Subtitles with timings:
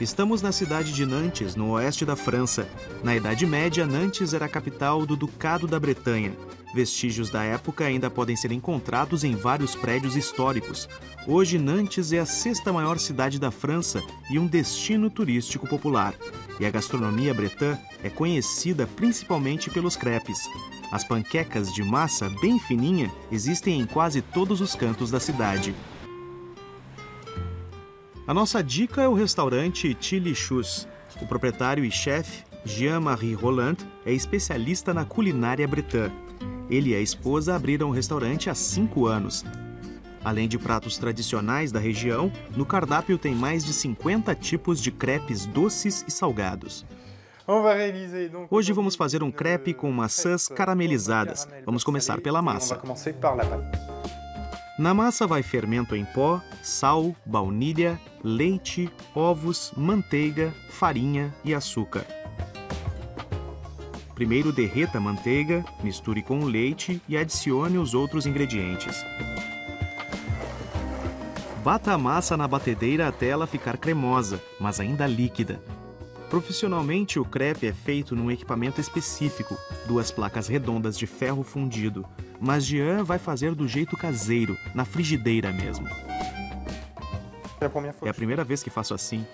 [0.00, 2.68] Estamos na cidade de Nantes, no oeste da França.
[3.04, 6.32] Na Idade Média, Nantes era a capital do Ducado da Bretanha.
[6.74, 10.88] Vestígios da época ainda podem ser encontrados em vários prédios históricos.
[11.28, 16.12] Hoje, Nantes é a sexta maior cidade da França e um destino turístico popular.
[16.58, 20.38] E a gastronomia bretã é conhecida principalmente pelos crepes.
[20.90, 25.72] As panquecas de massa bem fininha existem em quase todos os cantos da cidade.
[28.26, 30.88] A nossa dica é o restaurante Chili Chus.
[31.20, 36.10] O proprietário e chefe, Jean-Marie Roland, é especialista na culinária bretã.
[36.70, 39.44] Ele e a esposa abriram o restaurante há cinco anos.
[40.24, 45.44] Além de pratos tradicionais da região, no cardápio tem mais de 50 tipos de crepes
[45.44, 46.86] doces e salgados.
[48.50, 51.46] Hoje vamos fazer um crepe com maçãs caramelizadas.
[51.66, 52.80] Vamos começar pela massa.
[54.78, 62.06] Na massa vai fermento em pó, sal, baunilha, leite, ovos, manteiga, farinha e açúcar.
[64.14, 69.04] Primeiro derreta a manteiga, misture com o leite e adicione os outros ingredientes.
[71.62, 75.62] Bata a massa na batedeira até ela ficar cremosa, mas ainda líquida.
[76.30, 82.06] Profissionalmente, o crepe é feito num equipamento específico, duas placas redondas de ferro fundido,
[82.40, 85.86] mas Jean vai fazer do jeito caseiro, na frigideira mesmo.
[88.02, 89.26] É a primeira vez que faço assim.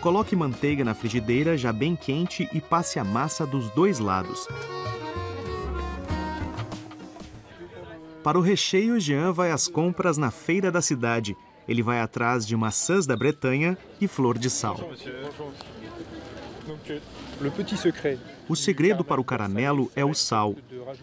[0.00, 4.46] Coloque manteiga na frigideira já bem quente e passe a massa dos dois lados.
[8.22, 11.36] Para o recheio, Jean vai às compras na feira da cidade.
[11.66, 14.78] Ele vai atrás de maçãs da Bretanha e flor de sal.
[18.48, 20.54] O segredo para o caramelo é o sal.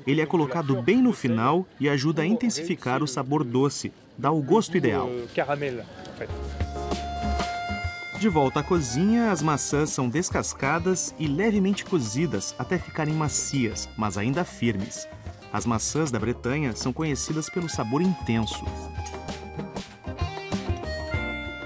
[0.05, 4.41] Ele é colocado bem no final e ajuda a intensificar o sabor doce, dá o
[4.41, 5.09] gosto ideal.
[8.19, 14.17] De volta à cozinha, as maçãs são descascadas e levemente cozidas até ficarem macias, mas
[14.17, 15.07] ainda firmes.
[15.51, 18.65] As maçãs da Bretanha são conhecidas pelo sabor intenso.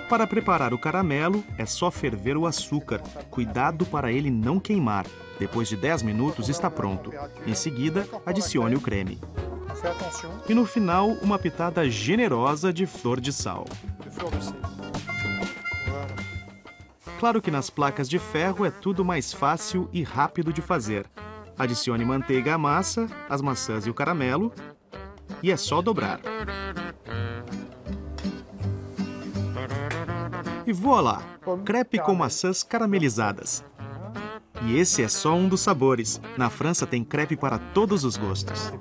[0.09, 2.99] Para preparar o caramelo, é só ferver o açúcar.
[3.29, 5.05] Cuidado para ele não queimar.
[5.37, 7.13] Depois de 10 minutos está pronto.
[7.45, 9.21] Em seguida, adicione o creme.
[10.49, 13.65] E no final, uma pitada generosa de flor de sal.
[17.19, 21.05] Claro que nas placas de ferro é tudo mais fácil e rápido de fazer.
[21.57, 24.51] Adicione manteiga à massa, as maçãs e o caramelo,
[25.43, 26.19] e é só dobrar.
[30.69, 31.23] E voilá!
[31.65, 33.65] Crepe com maçãs caramelizadas.
[34.61, 36.21] E esse é só um dos sabores.
[36.37, 38.71] Na França tem crepe para todos os gostos.